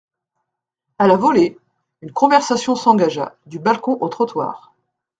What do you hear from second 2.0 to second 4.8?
une conversation s'engagea, du balcon au trottoir.